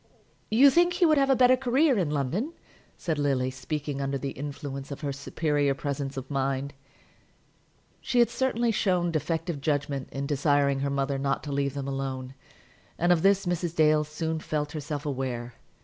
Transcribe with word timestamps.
"You 0.49 0.71
think 0.71 0.93
he 0.93 1.05
would 1.05 1.19
have 1.19 1.29
a 1.29 1.35
better 1.35 1.55
career 1.55 1.95
in 1.95 2.09
London?" 2.09 2.53
said 2.97 3.19
Lily, 3.19 3.51
speaking 3.51 4.01
under 4.01 4.17
the 4.17 4.31
influence 4.31 4.89
of 4.89 5.01
her 5.01 5.13
superior 5.13 5.75
presence 5.75 6.17
of 6.17 6.31
mind. 6.31 6.73
She 7.99 8.17
had 8.17 8.31
certainly 8.31 8.71
shown 8.71 9.11
defective 9.11 9.61
judgment 9.61 10.09
in 10.11 10.25
desiring 10.25 10.79
her 10.79 10.89
mother 10.89 11.19
not 11.19 11.43
to 11.43 11.51
leave 11.51 11.75
them 11.75 11.87
alone; 11.87 12.33
and 12.97 13.11
of 13.11 13.21
this 13.21 13.45
Mrs. 13.45 13.75
Dale 13.75 14.03
soon 14.03 14.39
felt 14.39 14.71
herself 14.71 15.05
aware. 15.05 15.53